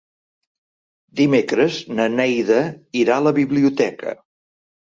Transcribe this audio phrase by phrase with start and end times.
[1.19, 2.59] Dimecres na Neida
[3.03, 4.17] irà a la biblioteca.